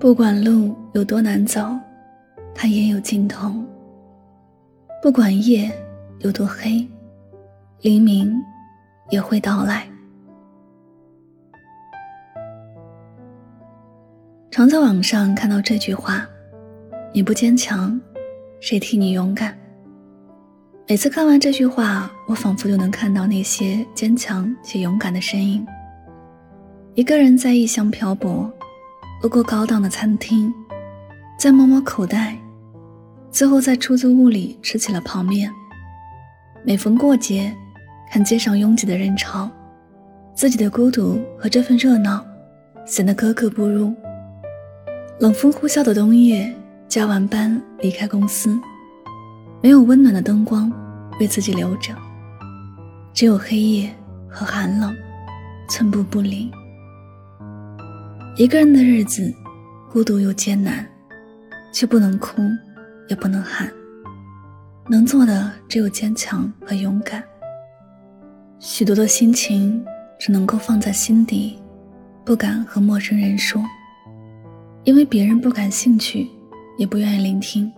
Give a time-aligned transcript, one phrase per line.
[0.00, 1.78] 不管路有多难走，
[2.54, 3.50] 它也有尽头；
[5.02, 5.70] 不管夜
[6.20, 6.88] 有多黑，
[7.82, 8.34] 黎明
[9.10, 9.86] 也会到来。
[14.50, 16.26] 常在网上看到这句话
[17.12, 18.00] ：“你不坚强，
[18.58, 19.54] 谁替你勇敢？”
[20.88, 25.62] 每次看完这句话，我仿佛就能看到那些坚强且勇敢的身影。
[26.94, 28.50] 一个人在异乡漂泊。
[29.22, 30.50] 路过高档的餐厅，
[31.38, 32.38] 再摸摸口袋，
[33.30, 35.52] 最后在出租屋里吃起了泡面。
[36.64, 37.54] 每逢过节，
[38.10, 39.50] 看街上拥挤的人潮，
[40.34, 42.24] 自己的孤独和这份热闹
[42.86, 43.94] 显得格格不入。
[45.18, 46.50] 冷风呼啸的冬夜，
[46.88, 48.58] 加完班离开公司，
[49.62, 50.72] 没有温暖的灯光
[51.20, 51.94] 为自己留着，
[53.12, 53.94] 只有黑夜
[54.30, 54.96] 和寒冷，
[55.68, 56.50] 寸步不离。
[58.36, 59.34] 一个人的日子，
[59.90, 60.86] 孤独又艰难，
[61.72, 62.40] 却不能哭，
[63.08, 63.70] 也不能喊。
[64.88, 67.22] 能做的只有坚强和勇敢。
[68.58, 69.84] 许多的心情
[70.18, 71.58] 只能够放在心底，
[72.24, 73.62] 不敢和陌生人说，
[74.84, 76.26] 因为别人不感兴趣，
[76.78, 77.70] 也不愿意聆听。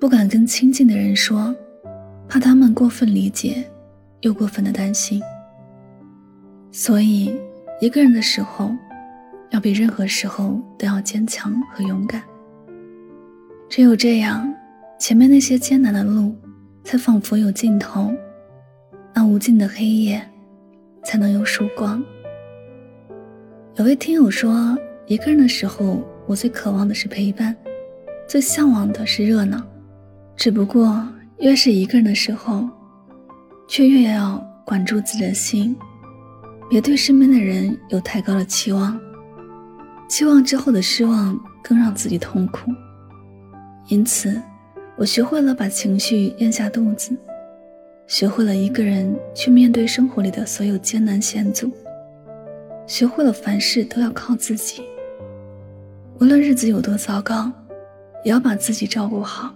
[0.00, 1.54] 不敢跟亲近的人说，
[2.28, 3.62] 怕他们过分理解，
[4.22, 5.22] 又过分的担心。
[6.72, 7.32] 所以，
[7.80, 8.72] 一个人的时候。
[9.54, 12.20] 要比任何时候都要坚强和勇敢。
[13.68, 14.52] 只有这样，
[14.98, 16.34] 前面那些艰难的路
[16.82, 18.12] 才仿佛有尽头，
[19.14, 20.20] 那无尽的黑夜
[21.04, 22.02] 才能有曙光。
[23.76, 24.76] 有位听友说，
[25.06, 27.54] 一个人的时候，我最渴望的是陪伴，
[28.26, 29.64] 最向往的是热闹。
[30.34, 31.00] 只不过，
[31.38, 32.68] 越是一个人的时候，
[33.68, 35.76] 却越要管住自己的心，
[36.68, 38.98] 别对身边的人有太高的期望。
[40.08, 42.70] 期望之后的失望更让自己痛苦，
[43.88, 44.40] 因此，
[44.96, 47.16] 我学会了把情绪咽下肚子，
[48.06, 51.70] 学会了一个人去面对生活里的所有艰难险阻，
[52.86, 54.82] 学会了凡事都要靠自己。
[56.20, 57.50] 无论日子有多糟糕，
[58.24, 59.52] 也要把自己照顾好。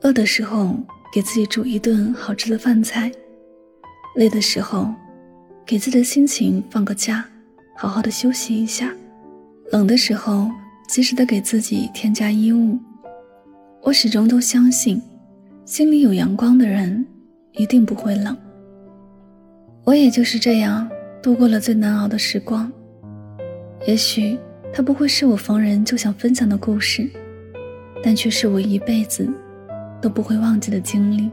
[0.00, 0.74] 饿的时候
[1.12, 3.12] 给自己煮一顿好吃的饭菜，
[4.16, 4.92] 累的时候
[5.64, 7.24] 给自己的心情放个假，
[7.76, 8.92] 好好的休息一下。
[9.72, 10.50] 冷的时候，
[10.86, 12.78] 及时的给自己添加衣物。
[13.80, 15.00] 我始终都相信，
[15.64, 17.02] 心里有阳光的人，
[17.52, 18.36] 一定不会冷。
[19.84, 20.86] 我也就是这样
[21.22, 22.70] 度过了最难熬的时光。
[23.86, 24.38] 也许
[24.74, 27.10] 它不会是我逢人就想分享的故事，
[28.04, 29.26] 但却是我一辈子
[30.02, 31.30] 都不会忘记的经历。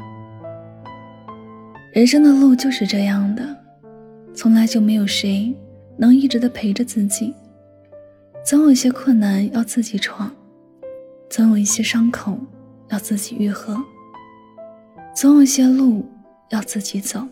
[1.92, 3.44] 人生的路就是这样的，
[4.34, 5.54] 从来就没有谁
[5.98, 7.34] 能一直的陪着自己。
[8.46, 10.32] 总有一些困难要自己闯，
[11.30, 12.38] 总有一些伤口
[12.88, 13.78] 要自己愈合，
[15.16, 16.04] 总有一些路
[16.50, 17.28] 要自己走。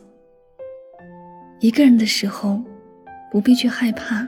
[1.60, 2.62] 一个人的时候，
[3.32, 4.28] 不必去害怕，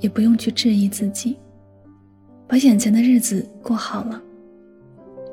[0.00, 1.36] 也不用去质疑自己，
[2.48, 4.20] 把眼前的日子过好了，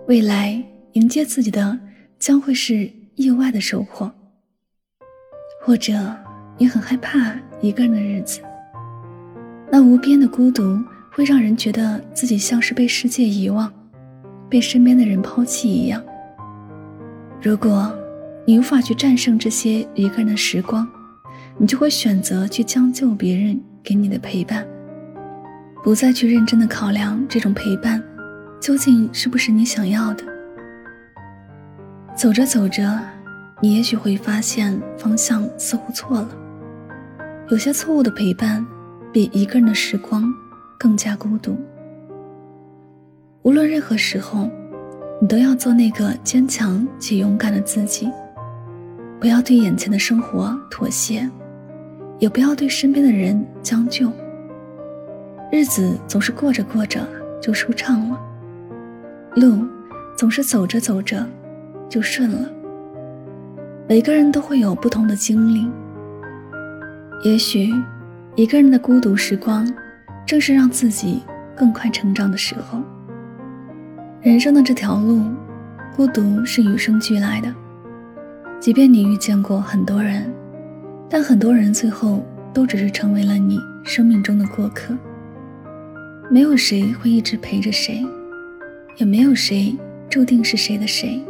[0.08, 1.80] 未来迎接自己的
[2.20, 4.12] 将会是意外的收获。
[5.64, 6.16] 或者，
[6.60, 8.40] 你很害怕一个人的日子。
[9.78, 10.82] 那无边的孤独
[11.12, 13.70] 会让人觉得自己像是被世界遗忘，
[14.50, 16.02] 被身边的人抛弃一样。
[17.42, 17.94] 如果
[18.46, 20.88] 你无法去战胜这些一个人的时光，
[21.58, 24.66] 你就会选择去将就别人给你的陪伴，
[25.84, 28.02] 不再去认真的考量这种陪伴
[28.62, 30.24] 究竟是不是你想要的。
[32.16, 32.98] 走着走着，
[33.62, 36.30] 你也许会发现方向似乎错了，
[37.50, 38.66] 有些错误的陪伴。
[39.16, 40.30] 比一个人的时光
[40.78, 41.56] 更加孤独。
[43.44, 44.50] 无论任何时候，
[45.22, 48.12] 你都要做那个坚强且勇敢的自己，
[49.18, 51.32] 不要对眼前的生活妥协，
[52.20, 54.12] 也不要对身边的人将就。
[55.50, 57.00] 日子总是过着过着
[57.42, 58.20] 就舒畅了，
[59.38, 59.66] 路
[60.18, 61.26] 总是走着走着
[61.88, 62.50] 就顺了。
[63.88, 65.72] 每个人都会有不同的经历，
[67.24, 67.72] 也许
[68.36, 69.66] 一个人的孤独时光，
[70.26, 71.24] 正是让自己
[71.56, 72.82] 更快成长的时候。
[74.22, 75.22] 人生的这条路，
[75.96, 77.54] 孤独是与生俱来的。
[78.60, 80.30] 即便你遇见过很多人，
[81.10, 84.94] 但很多人最后都只是成为了你生命中的过客。
[86.30, 88.06] 没有谁会一直陪着谁，
[88.98, 89.78] 也没有谁
[90.10, 91.24] 注定是谁的谁。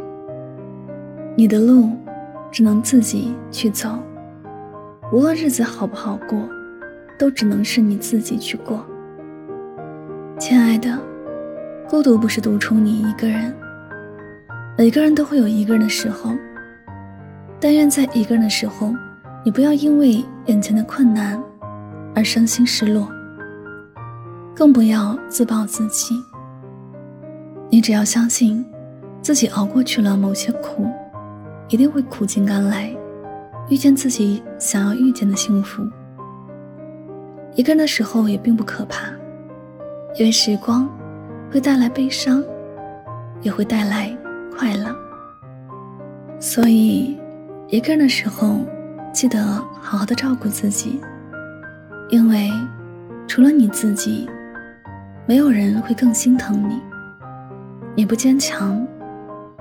[1.36, 1.90] 你的路。
[2.52, 3.98] 只能自己去走，
[5.12, 6.38] 无论日子好不好过，
[7.18, 8.84] 都只能是你自己去过。
[10.38, 10.98] 亲爱的，
[11.88, 13.54] 孤独不是独处你一个人，
[14.76, 16.32] 每个人都会有一个人的时候。
[17.58, 18.92] 但愿在一个人的时候，
[19.44, 21.42] 你不要因为眼前的困难
[22.14, 23.08] 而伤心失落，
[24.54, 26.14] 更不要自暴自弃。
[27.70, 28.64] 你只要相信，
[29.22, 30.86] 自己熬过去了某些苦。
[31.68, 32.94] 一定会苦尽甘来，
[33.68, 35.82] 遇见自己想要遇见的幸福。
[37.56, 39.06] 一个人的时候也并不可怕，
[40.14, 40.86] 因为时光
[41.50, 42.44] 会带来悲伤，
[43.40, 44.14] 也会带来
[44.54, 44.94] 快乐。
[46.38, 47.18] 所以，
[47.68, 48.60] 一个人的时候，
[49.10, 49.42] 记得
[49.80, 51.00] 好好的照顾自己，
[52.10, 52.50] 因为
[53.26, 54.28] 除了你自己，
[55.24, 56.78] 没有人会更心疼你。
[57.94, 58.86] 你不坚强，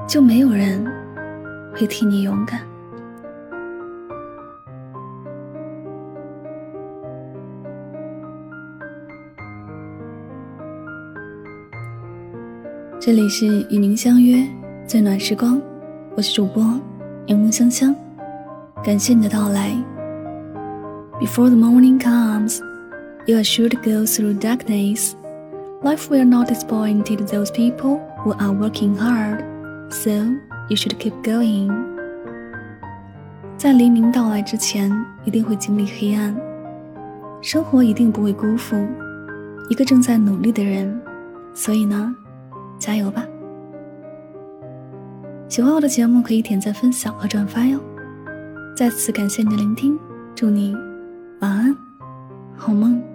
[0.06, 0.86] 就没有人。
[1.77, 2.62] 会替你勇敢。
[13.06, 14.44] 这里是与您相约
[14.88, 15.62] 最暖时光，
[16.16, 16.63] 我是主播
[17.28, 17.96] 柠檬香香，
[18.84, 19.69] 感谢你的到来。
[21.22, 22.57] Before the morning comes,
[23.28, 25.12] you are sure to go through darkness.
[25.84, 29.44] Life will not disappoint those people who are working hard,
[29.92, 30.10] so.
[30.68, 31.72] You should keep going。
[33.56, 34.92] 在黎明到来之前，
[35.25, 36.36] 一定会经历黑暗。
[37.44, 38.75] 生活一定不会辜负
[39.69, 41.00] 一个正在努力的人，
[41.54, 42.16] 所以呢，
[42.80, 43.25] 加油吧！
[45.48, 47.80] 喜欢我的节目可以点赞、分享和转发哟。
[48.75, 49.98] 再次感谢你的聆听，
[50.36, 50.75] 祝你
[51.39, 51.77] 晚安，
[52.57, 53.15] 好梦。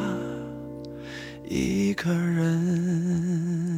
[1.53, 3.70] 一个人。